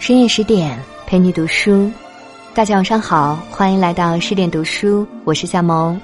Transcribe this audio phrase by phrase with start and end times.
[0.00, 1.90] 深夜十点陪你读书，
[2.54, 6.00] 大家晚上好，欢迎来到十点读书，我是夏萌。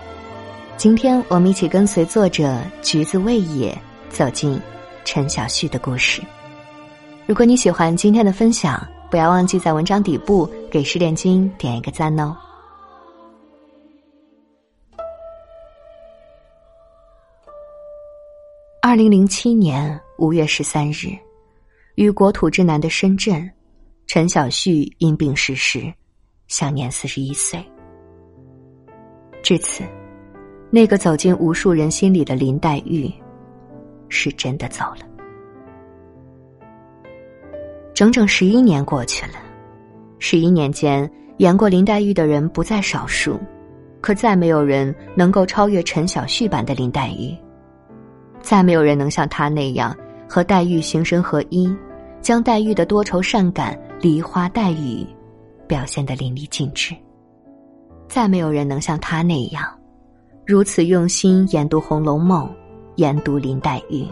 [0.76, 3.76] 今天我们一起跟随作者橘子味野
[4.10, 4.60] 走进
[5.04, 6.20] 陈小旭的故事。
[7.24, 12.36] 如果你喜欢今天的分享，不要忘记在文章底部给十点君点一个赞哦。
[18.82, 21.16] 二零零七年五月十三日，
[21.94, 23.50] 于国土之南的深圳。
[24.06, 25.92] 陈小旭因病逝世，
[26.46, 27.64] 享年四十一岁。
[29.42, 29.82] 至此，
[30.70, 33.10] 那个走进无数人心里的林黛玉，
[34.08, 34.98] 是真的走了。
[37.92, 39.34] 整整十一年过去了，
[40.18, 43.40] 十一年间演过林黛玉的人不在少数，
[44.00, 47.36] 可再没有人能够超越陈小旭版的林黛玉，
[48.40, 49.96] 再没有人能像他那样
[50.28, 51.74] 和黛玉形神合一，
[52.20, 53.76] 将黛玉的多愁善感。
[54.04, 55.02] 梨花带雨，
[55.66, 56.94] 表现得淋漓尽致。
[58.06, 59.64] 再没有人能像他那样，
[60.44, 62.46] 如此用心研读《红楼梦》，
[62.96, 64.06] 研读林黛玉，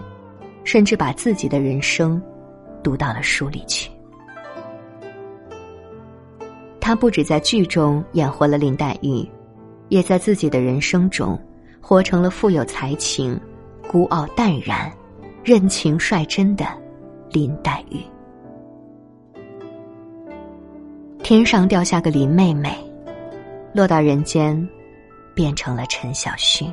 [0.65, 2.19] 甚至把自己的人生
[2.83, 3.91] 读到了书里去。
[6.81, 9.29] 他不止在剧中演活了林黛玉，
[9.91, 11.39] 也在自己的人生中
[11.83, 13.39] 活成了富有才情、
[13.87, 14.91] 孤傲淡然、
[15.45, 16.65] 任情率真的
[17.31, 18.01] 林黛玉。
[21.23, 22.77] 天上掉下个林妹妹，
[23.73, 24.69] 落到人间，
[25.34, 26.67] 变成了陈小旭。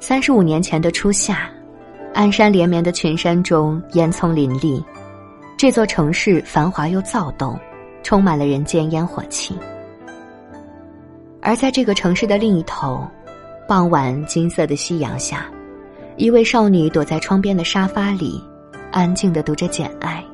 [0.00, 1.48] 三十五年前的初夏，
[2.12, 4.84] 鞍山连绵的群山中，烟囱林立，
[5.56, 7.56] 这座城市繁华又躁动，
[8.02, 9.56] 充满了人间烟火气。
[11.40, 13.06] 而在这个城市的另一头，
[13.68, 15.46] 傍晚金色的夕阳下，
[16.16, 18.42] 一位少女躲在窗边的沙发里。
[18.90, 20.24] 安静的读着《简爱》，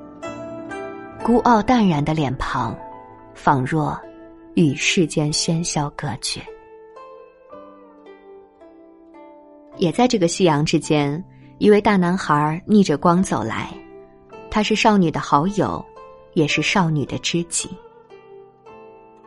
[1.25, 2.77] 孤傲淡然的脸庞，
[3.35, 4.01] 仿若
[4.55, 6.41] 与世间喧嚣隔绝。
[9.77, 11.23] 也在这个夕阳之间，
[11.59, 13.69] 一位大男孩逆着光走来，
[14.51, 15.85] 他是少女的好友，
[16.35, 17.69] 也是少女的知己。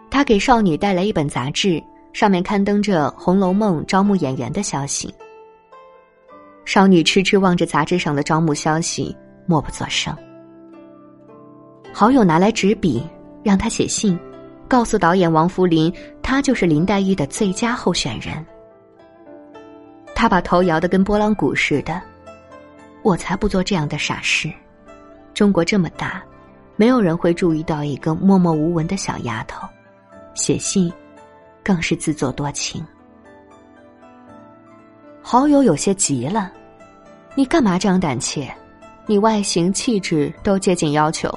[0.10, 1.84] 他给少女带来一本杂志，
[2.14, 5.14] 上面刊登着《红楼梦》招募演员的消息。
[6.68, 10.14] 少女痴痴望着杂志上的招募消息，默不作声。
[11.94, 13.02] 好友拿来纸笔，
[13.42, 14.20] 让他写信，
[14.68, 15.92] 告诉导演王福林，
[16.22, 18.46] 他就是林黛玉的最佳候选人。
[20.14, 22.02] 他把头摇得跟拨浪鼓似的，
[23.02, 24.52] 我才不做这样的傻事。
[25.34, 26.22] 中国这么大，
[26.76, 29.66] 没有人会注意到一个默默无闻的小丫头，
[30.34, 30.92] 写信，
[31.64, 32.86] 更是自作多情。
[35.22, 36.52] 好友有些急了。
[37.38, 38.52] 你干嘛这样胆怯？
[39.06, 41.32] 你外形气质都接近要求，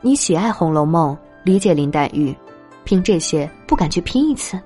[0.00, 1.14] 你喜爱《红楼梦》，
[1.44, 2.34] 理解林黛玉，
[2.84, 4.58] 凭这些不敢去拼一次？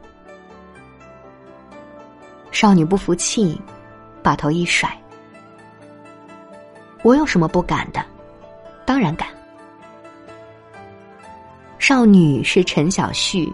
[2.53, 3.61] 少女不服气，
[4.23, 4.89] 把头一甩
[7.03, 8.01] ：“我有什么不敢的？
[8.85, 9.27] 当然敢。”
[11.81, 13.53] 少女是陈小旭，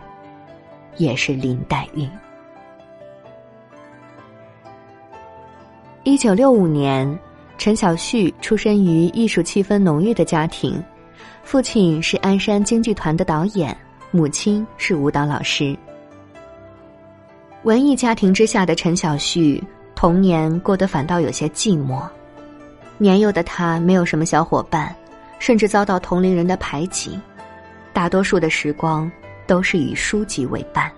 [0.98, 2.06] 也是林黛玉。
[6.04, 7.16] 一九六五年，
[7.56, 10.82] 陈小旭出生于艺术气氛浓郁的家庭，
[11.44, 13.76] 父亲是鞍山京剧团的导演，
[14.10, 15.76] 母亲是舞蹈老师。
[17.62, 19.62] 文艺家庭之下的陈小旭，
[19.94, 22.02] 童年过得反倒有些寂寞。
[22.98, 24.92] 年幼的他没有什么小伙伴，
[25.38, 27.16] 甚至遭到同龄人的排挤，
[27.92, 29.08] 大多数的时光
[29.46, 30.90] 都是以书籍为伴。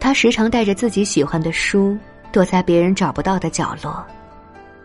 [0.00, 1.94] 他时常带着自己喜欢的书。
[2.32, 4.04] 躲在别人找不到的角落，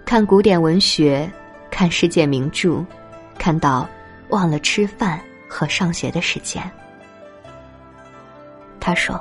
[0.05, 1.29] 看古典文学，
[1.69, 2.85] 看世界名著，
[3.37, 3.87] 看到
[4.29, 5.19] 忘了吃饭
[5.49, 6.63] 和上学的时间。
[8.79, 9.19] 他说：“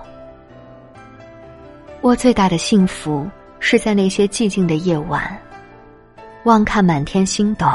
[2.00, 3.29] 我最大的幸福
[3.59, 5.37] 是在那些寂静的夜晚，
[6.44, 7.67] 望看满天星斗，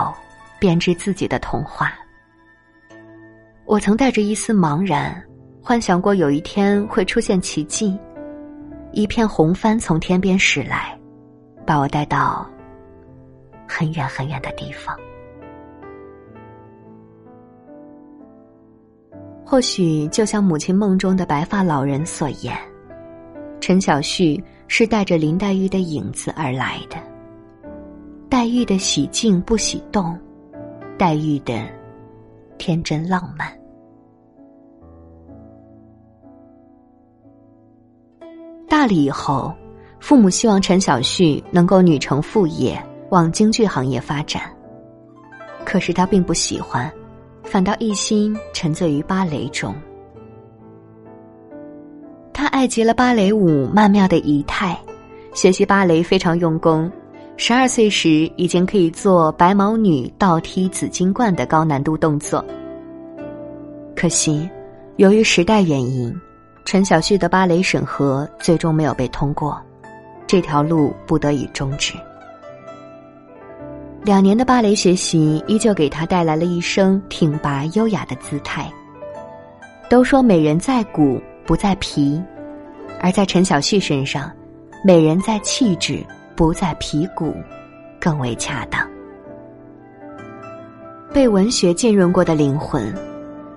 [0.57, 1.93] 编织自己的童话。
[3.65, 5.21] 我曾带着一丝茫然，
[5.61, 7.97] 幻想过有一天会出现奇迹。”
[8.95, 10.97] 一片红帆从天边驶来，
[11.65, 12.49] 把我带到
[13.67, 14.97] 很远很远的地方。
[19.45, 22.57] 或许就像母亲梦中的白发老人所言，
[23.59, 26.95] 陈小旭是带着林黛玉的影子而来的。
[28.29, 30.17] 黛玉的喜静不喜动，
[30.97, 31.67] 黛玉的
[32.57, 33.64] 天真浪漫。
[38.85, 39.51] 大了以后，
[39.99, 42.79] 父母希望陈小旭能够女承父业，
[43.09, 44.43] 往京剧行业发展。
[45.65, 46.91] 可是他并不喜欢，
[47.41, 49.73] 反倒一心沉醉于芭蕾中。
[52.31, 54.79] 他爱极了芭蕾舞曼妙的仪态，
[55.33, 56.91] 学习芭蕾非常用功。
[57.37, 62.45] 十二岁时已经可以做白毛女倒踢紫金冠的高难度动作。
[63.95, 64.47] 可惜，
[64.97, 66.15] 由于时代原因，
[66.65, 69.61] 陈小旭的芭蕾审核最终没有被通过，
[70.25, 71.93] 这条路不得已终止。
[74.03, 78.69] 两年的芭蕾学习依旧给他带来了一身挺拔优雅的姿态。
[79.87, 82.21] 都说美人在骨不在皮，
[82.99, 84.31] 而在陈小旭身上，
[84.83, 86.03] 美人在气质。
[86.35, 87.33] 不在皮骨，
[87.97, 88.85] 更为恰当。
[91.13, 92.93] 被文学浸润过的灵魂，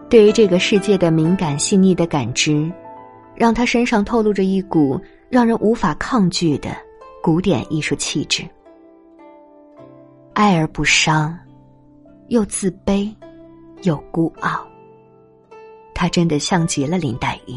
[0.09, 2.71] 对于这个世界的敏感细腻的感知，
[3.39, 5.01] 让他身上透露着一股
[5.31, 6.77] 让人无法抗拒的
[7.23, 8.43] 古典艺术气质。
[10.35, 11.39] 爱而不伤，
[12.29, 13.15] 又自卑，
[13.83, 14.67] 又孤傲。
[15.95, 17.55] 他真的像极了林黛玉。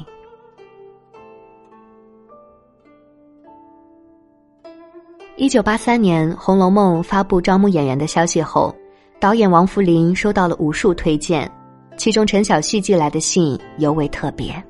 [5.35, 8.75] 一九八三年，《红楼梦》发布招募演员的消息后，
[9.19, 11.51] 导演王扶林收到了无数推荐，
[11.97, 14.63] 其中陈小旭寄来的信尤为特别。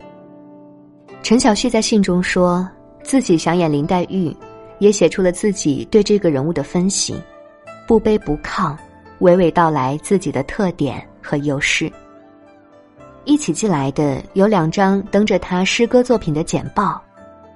[1.24, 2.68] 陈小旭在信中说
[3.04, 4.36] 自己想演林黛玉，
[4.80, 7.16] 也写出了自己对这个人物的分析，
[7.88, 8.76] 不卑不亢，
[9.20, 11.92] 娓娓道来自己的特点和优势。
[13.24, 17.02] 一起寄来的有两张登着他诗歌作品的简报，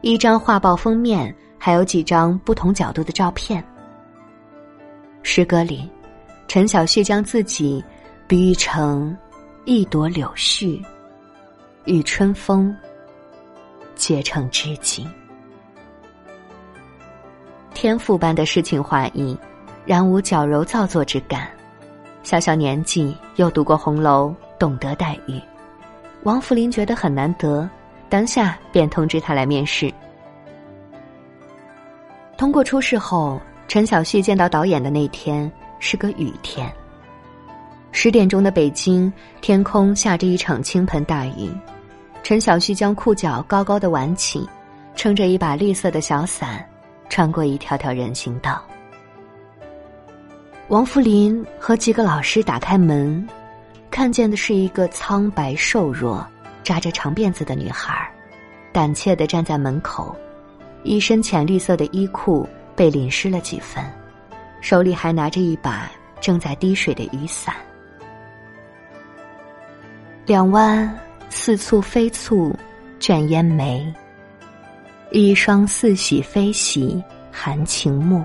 [0.02, 1.34] 一张画报封面。
[1.58, 3.64] 还有几张不同角度的照片。
[5.24, 5.90] 诗歌里，
[6.48, 7.84] 陈小旭将自己
[8.28, 9.18] 比喻成
[9.64, 10.80] 一朵柳絮，
[11.86, 12.72] 与春风
[13.96, 15.08] 结成知己。
[17.74, 19.38] 天赋般的诗情画意，
[19.86, 21.48] 然无矫揉造作之感。
[22.24, 25.40] 小小年纪又读过红楼，懂得黛玉，
[26.24, 27.70] 王福林觉得很难得，
[28.10, 29.94] 当下便通知他来面试。
[32.38, 36.72] 通过初试后，陈小旭见到导演的那天是个雨天。
[37.92, 41.50] 十点钟的北京，天空下着一场倾盆大雨。
[42.26, 44.50] 陈小旭将裤脚高高的挽起，
[44.96, 46.68] 撑着一把绿色的小伞，
[47.08, 48.60] 穿过一条条人行道。
[50.70, 53.30] 王福林和几个老师打开门，
[53.92, 56.26] 看见的是一个苍白瘦弱、
[56.64, 58.12] 扎着长辫子的女孩，
[58.74, 60.16] 胆怯的站在门口。
[60.82, 63.86] 一身浅绿色的衣裤被淋湿了几分，
[64.62, 67.54] 手里还拿着一把正在滴水的雨伞。
[70.26, 70.92] 两弯
[71.36, 72.54] 似蹙非蹙
[72.98, 73.94] 卷烟眉，
[75.12, 78.24] 一双似喜非喜含情目。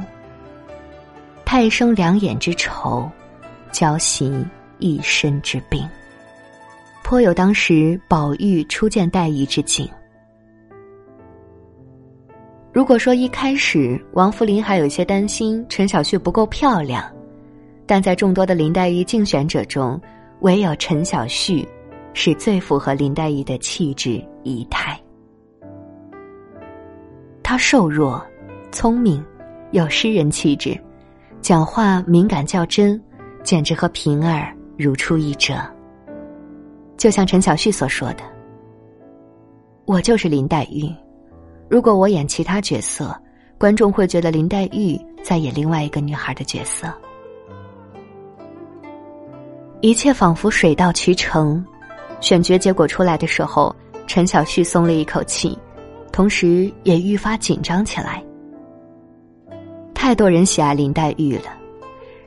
[1.44, 3.10] 太生两眼之愁，
[3.72, 4.32] 交袭
[4.78, 5.86] 一身之病，
[7.02, 9.90] 颇有当时宝玉初见黛玉之景。
[12.72, 17.04] 如果说一开始王福林还有一些担心陈小旭不够漂亮，
[17.86, 20.00] 但在众多的林黛玉竞选者中，
[20.42, 21.68] 唯有陈小旭
[22.12, 25.00] 是最符合林黛玉的气质仪态。
[27.42, 28.24] 她瘦弱、
[28.70, 29.24] 聪明，
[29.72, 30.78] 有诗人气质，
[31.40, 33.00] 讲话敏感较真，
[33.42, 35.54] 简直和平儿如出一辙。
[36.96, 38.22] 就像陈小旭所说的
[39.86, 40.94] ：“我就是林黛玉。”
[41.70, 43.16] 如果我演其他角色，
[43.56, 46.92] 观众会觉得林黛玉在演另外一个女孩的角色。
[49.80, 51.64] 一切仿佛水到渠成，
[52.20, 53.74] 选角结果出来的时候，
[54.06, 55.58] 陈小旭松了一口气，
[56.12, 58.22] 同时也愈发紧张起来。
[59.94, 61.54] 太多人喜爱林黛玉了，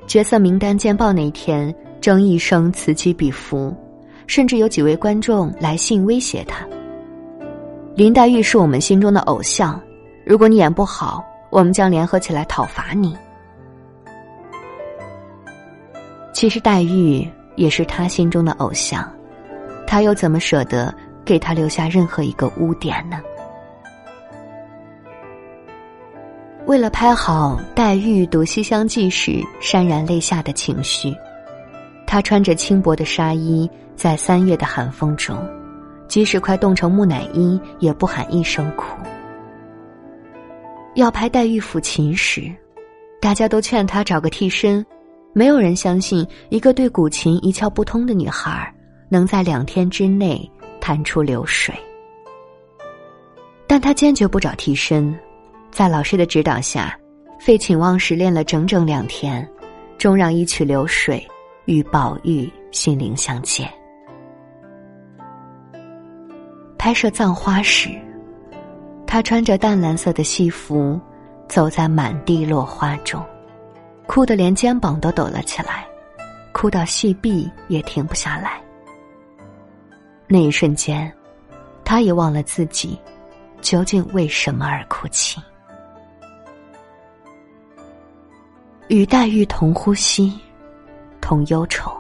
[0.08, 3.76] 角色名单见报那一天，争议声此起彼伏，
[4.28, 6.66] 甚至有几位观众来信威胁他。
[7.96, 9.80] 林黛玉是我们心中的偶像，
[10.26, 13.16] 如果你演不好，我们将联合起来讨伐你。
[16.34, 19.08] 其实黛玉也是他心中的偶像，
[19.86, 23.22] 他又怎么舍得给他留下任何一个污点呢？
[26.66, 31.14] 为了拍好黛玉读《西厢记》时潸然泪下的情绪，
[32.08, 35.38] 他穿着轻薄的纱衣，在三月的寒风中。
[36.08, 38.86] 即使快冻成木乃伊，也不喊一声苦。
[40.96, 42.50] 要拍黛玉抚琴时，
[43.20, 44.86] 大家都劝他找个替身，
[45.34, 48.72] 没有人相信一个对古琴一窍不通的女孩
[49.14, 50.52] 能在两天之内
[50.82, 51.74] 弹出流水。
[53.68, 55.16] 但他坚决不找替身，
[55.72, 56.98] 在老师的指导下，
[57.40, 59.48] 废寝忘食练了整整两天，
[60.00, 61.26] 终让一曲流水
[61.66, 63.72] 与宝玉心灵相见。
[66.78, 67.90] 拍摄《葬花》时，
[69.08, 71.00] 他穿着淡蓝色的戏服，
[71.48, 73.24] 走在满地落花中，
[74.06, 75.86] 哭得连肩膀都抖了起来，
[76.52, 78.62] 哭到细臂也停不下来。
[80.34, 81.16] 那一瞬间，
[81.86, 83.00] 他也忘了自己
[83.62, 85.40] 究竟为什么而哭泣。
[88.88, 90.34] 与黛玉同呼吸，
[91.22, 91.96] 同忧愁。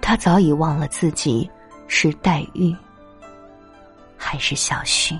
[0.00, 1.50] 他早已忘了自己
[1.86, 2.74] 是黛玉，
[4.16, 5.14] 还是小旭。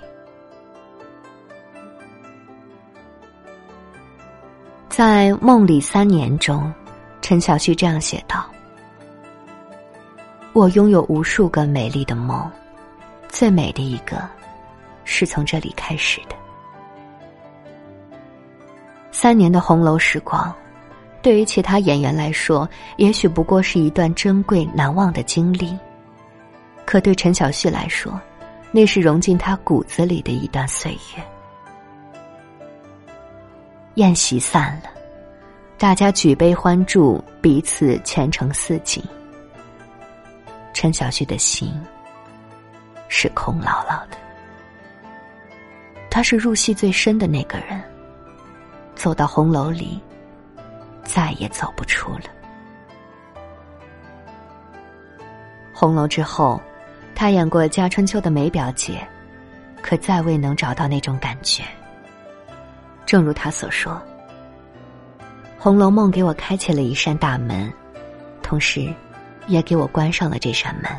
[4.88, 6.72] 在《梦里三年》中，
[7.20, 8.50] 陈小旭这样写道
[10.54, 12.48] ：“我拥有无数个美丽的梦，
[13.28, 14.22] 最美的一个，
[15.04, 16.36] 是从这里开始的。”
[19.10, 20.54] 三年的红楼时光，
[21.20, 22.68] 对于其他演员来说，
[22.98, 25.76] 也许不过是一段珍贵难忘的经历；
[26.86, 28.12] 可对陈小旭来说，
[28.70, 31.24] 那是融进他骨子里的一段岁月。
[33.94, 34.90] 宴席散了，
[35.76, 39.02] 大家举杯欢祝，彼此前程似锦。
[40.74, 41.72] 陈小旭的心
[43.08, 44.18] 是空落落的，
[46.10, 47.82] 他是入戏最深的那个人。
[48.94, 50.00] 走到红楼里，
[51.02, 52.24] 再也走不出了。
[55.72, 56.60] 红楼之后，
[57.14, 59.06] 他演过家春秋的梅表姐，
[59.82, 61.64] 可再未能找到那种感觉。
[63.04, 63.92] 正如他所说，
[65.58, 67.70] 《红楼梦》给我开启了一扇大门，
[68.42, 68.94] 同时，
[69.46, 70.90] 也给我关上了这扇门。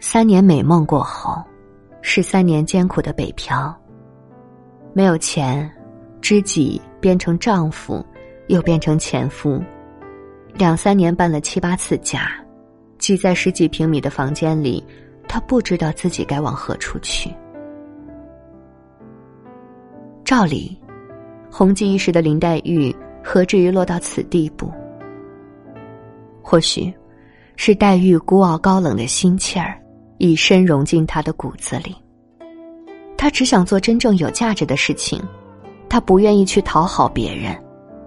[0.00, 1.42] 三年美梦过后。
[2.04, 3.72] 是三年艰苦的北漂。
[4.92, 5.70] 没有钱，
[6.20, 8.04] 知己变成丈夫，
[8.48, 9.62] 又变成前夫，
[10.54, 12.28] 两三年搬了七八次家，
[12.98, 14.84] 挤在十几平米的房间里，
[15.28, 17.32] 他不知道自己该往何处去。
[20.24, 20.76] 照理，
[21.50, 24.70] 红极一时的林黛玉何至于落到此地步？
[26.42, 26.92] 或许，
[27.56, 29.78] 是黛玉孤傲高冷的心气儿。
[30.18, 31.96] 已深融进他的骨子里。
[33.18, 35.20] 他只想做真正有价值的事情，
[35.88, 37.60] 他不愿意去讨好别人，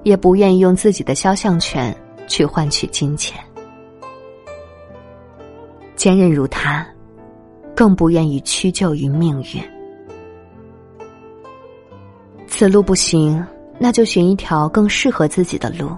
[0.04, 1.94] 也不愿意用自己的肖像权
[2.26, 3.38] 去换取金钱。
[5.98, 6.88] 坚韧如他，
[7.76, 9.62] 更不愿意屈就于命运。
[12.48, 13.46] 此路不行，
[13.78, 15.90] 那就寻一条更适合自己的路，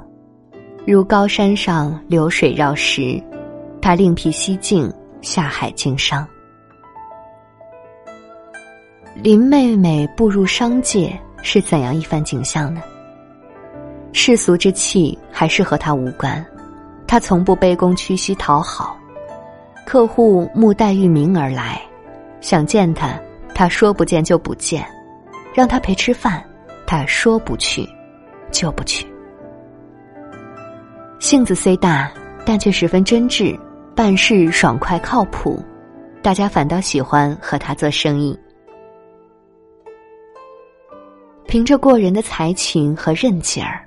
[0.86, 3.22] 如高山上流水绕石，
[3.82, 4.92] 他另辟蹊径。
[5.20, 6.26] 下海经商，
[9.16, 12.82] 林妹妹步入商界是怎样一番景象呢？
[14.14, 16.46] 世俗之气还是和她无关，
[17.08, 18.96] 她从不卑躬屈膝讨好。
[19.88, 21.82] 客户慕黛玉名而来，
[22.40, 23.20] 想见她，
[23.56, 24.84] 她说不见就不见；
[25.52, 26.42] 让她陪吃饭，
[26.88, 27.88] 他说不去
[28.50, 29.06] 就不去。
[31.20, 32.12] 性子虽大，
[32.46, 33.56] 但却十分真挚。
[33.94, 35.60] 办事爽快靠谱，
[36.22, 38.38] 大家反倒喜欢和他做生意。
[41.48, 43.84] 凭着过人的才情和韧劲儿，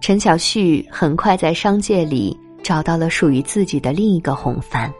[0.00, 4.90] 陈小旭很快在商界里找到了属于自己的另一个红帆。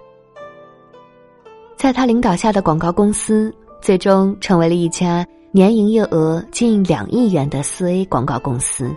[1.74, 3.50] 在他领导下的广告公司，
[3.80, 5.26] 最终成为了一家
[5.56, 8.92] 年营业额近两亿元的四 A 广告公司。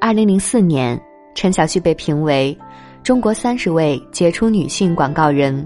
[0.00, 1.00] 二零零四年，
[1.32, 2.58] 陈小旭被评为。
[3.04, 5.64] 中国三十位杰出女性广告人，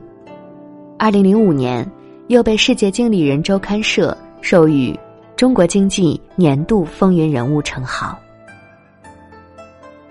[0.99, 1.91] 二零零五年
[2.29, 4.95] 又被《世界经理人周刊》社授予
[5.37, 8.19] 中国经济年度风云人物称号。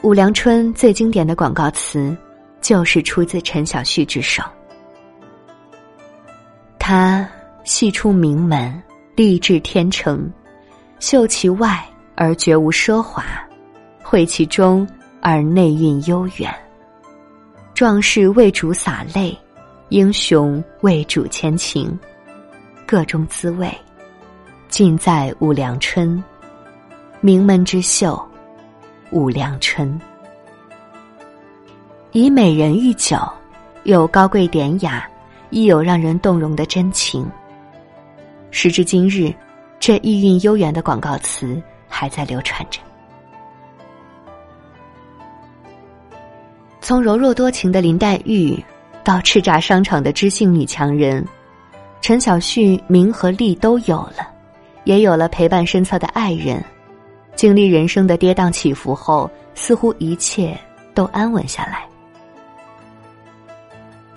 [0.02, 2.18] 武良春最经典的广告词，
[2.62, 4.42] 就是出自陈小旭之手。
[6.80, 7.30] 他
[7.64, 8.82] 系出名门，
[9.16, 10.32] 立志天成，
[11.00, 11.84] 秀其外
[12.16, 13.24] 而绝无奢华，
[14.02, 14.88] 会其中
[15.22, 16.54] 而内蕴悠远。
[17.74, 19.38] 壮士为主洒泪，
[19.90, 21.98] 英雄为主牵情，
[22.88, 23.70] 各中滋味，
[24.70, 26.24] 尽在武梁春。
[27.20, 28.20] 名门之秀，
[29.12, 30.00] 武梁春。
[32.14, 33.18] 以美人喻酒，
[33.84, 35.08] 有高贵典雅，
[35.50, 37.30] 亦有让人动容的真情。
[38.52, 39.34] 时至今日，
[39.80, 42.80] 这意蕴悠远的广告词还在流传着。
[46.82, 48.62] 从柔弱多情的林黛玉，
[49.04, 51.26] 到叱咤商场的知性女强人，
[52.02, 54.28] 陈小旭名和利都有了，
[54.84, 56.64] 也有了陪伴身侧的爱人。
[57.36, 60.58] 经历人生的跌宕起伏后，似乎一切
[60.94, 61.86] 都安稳下来。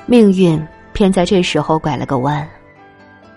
[0.07, 0.61] 命运
[0.93, 2.47] 偏在这时候拐了个弯。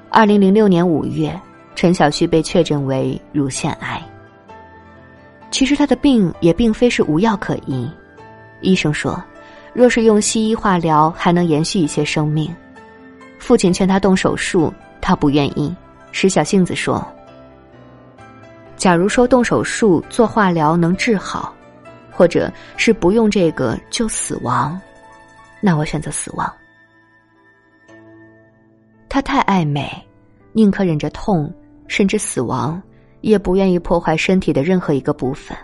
[0.09, 1.39] 二零零六年五月，
[1.75, 4.01] 陈小旭被确诊为乳腺癌。
[5.51, 7.89] 其实他的病也并非是无药可医，
[8.61, 9.21] 医生说，
[9.73, 12.53] 若是用西医化疗，还能延续一些生命。
[13.37, 15.73] 父亲劝他动手术，他不愿意，
[16.11, 17.05] 使小性子说
[18.75, 21.53] ：“假如说动手术做化疗能治好，
[22.11, 24.79] 或者是不用这个就死亡，
[25.61, 26.51] 那我选择死亡。”
[29.09, 29.89] 他太爱美，
[30.53, 31.51] 宁可忍着痛，
[31.87, 32.81] 甚至死亡，
[33.21, 35.57] 也不愿意破坏身体的任何一个部分。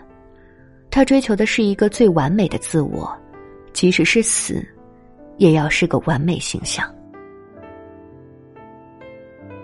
[0.90, 3.12] 他追求的是一个最完美的自我，
[3.72, 4.64] 即使是死，
[5.36, 6.88] 也要是个完美形象。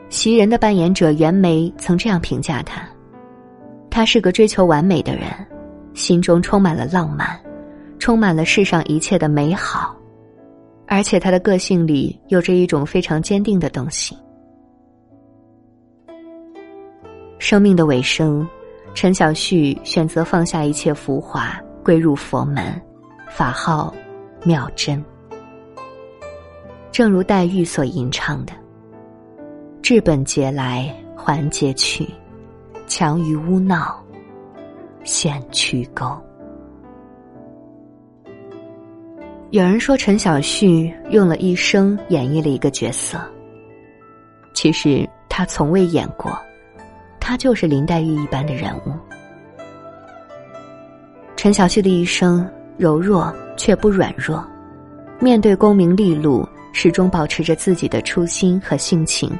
[0.09, 2.83] 袭人的扮演者袁枚曾这样评价他：
[3.89, 5.31] 他是个追求完美的人，
[5.95, 7.41] 心中充满了浪漫，
[8.01, 9.97] 充满了世上一切的美好，
[10.91, 14.19] 而且他的个性里有着一种非常坚定的东西。
[17.39, 18.47] 生命的尾声，
[18.93, 22.83] 陈小旭选择放下一切浮华，归入佛门，
[23.29, 23.95] 法号
[24.43, 25.03] 妙真。
[26.91, 28.53] 正如黛玉所吟唱的。
[29.81, 32.05] 治本节来还节去，
[32.89, 34.05] 强于污闹，
[35.05, 36.21] 陷曲沟。
[39.51, 43.19] 有人说陈小旭用了一生演绎了一个角色，
[44.55, 46.39] 其实他从未演过，
[47.19, 48.93] 他就是林黛玉一般的人物。
[51.35, 54.41] 陈小旭的一生柔弱却不软弱，
[55.19, 59.37] 面对功名利禄，始终保持着自己的初心和性情。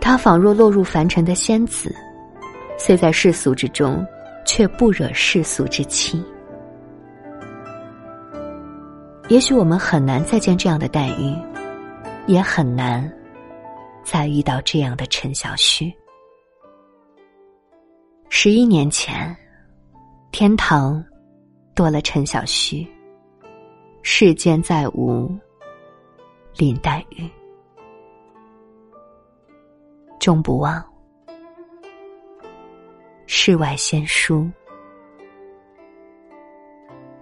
[0.00, 1.92] 他仿若落入凡尘的仙子，
[2.78, 4.06] 虽在世俗之中，
[4.44, 6.22] 却不惹世俗之气。
[9.28, 11.36] 也许我们很难再见这样的黛玉，
[12.28, 13.12] 也很难
[14.04, 15.92] 再遇到这样的陈小旭。
[18.28, 19.36] 十一年前，
[20.30, 21.04] 天堂
[21.74, 22.86] 多了陈小旭，
[24.02, 25.28] 世间再无
[26.56, 27.28] 林黛玉。
[30.20, 30.84] 终不忘，
[33.26, 34.48] 世外仙书，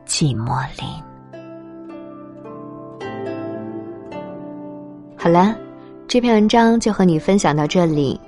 [0.05, 1.14] 寂寞林。
[5.25, 5.57] 好了，
[6.07, 8.21] 这篇文章就和你分享到这里。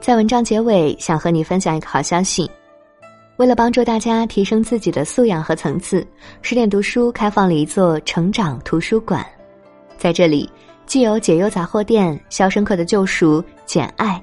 [0.00, 2.50] 在文章结尾，想和你分享一个好消息：
[3.36, 6.06] 为了帮助大家提升自己的素养和层次，
[6.40, 9.22] 十点读书开放了一座成长图书馆，
[9.98, 10.48] 在这里。
[10.86, 14.14] 既有解忧杂货店、《肖申克的救赎》、《简爱》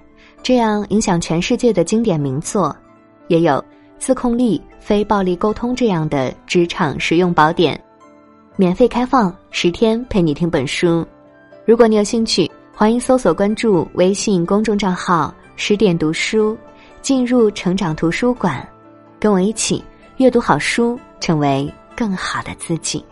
[0.42, 2.76] 这样影响全世界的经典名作，
[3.28, 3.64] 也有
[4.00, 7.80] 自控力、非暴力沟通这样的职场实用宝典，
[8.56, 11.06] 免费开放十天陪你听本书。
[11.66, 16.56] 如果你有兴趣，欢迎搜索关注微信公众账号“十点读书”，
[17.02, 18.64] 进入成长图书馆，
[19.20, 19.84] 跟我一起
[20.18, 23.04] 阅读好书，成为更好的自己。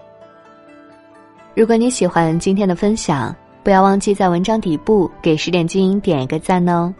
[1.55, 6.93] 如果你喜欢今天的分享，不要忘记在文章底部给十点精英点一个赞哦！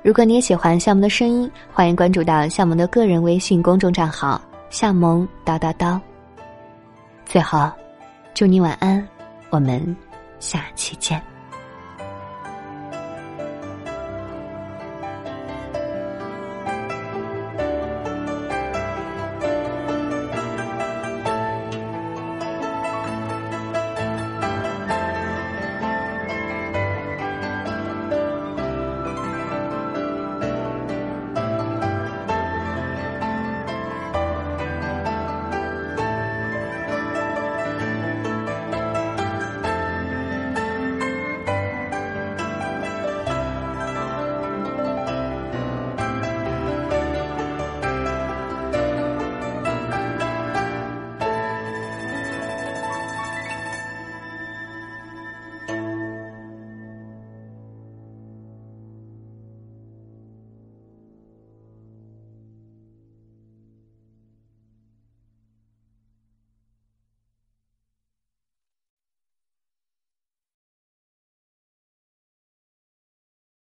[0.00, 5.98] 如果你也喜欢夏萌的声音，欢迎关注到夏萌的个人微信公众账号“夏萌叨叨叨”。
[7.26, 7.68] 最后，
[8.32, 9.04] 祝你晚安，
[9.50, 9.96] 我们
[10.38, 11.33] 下期见。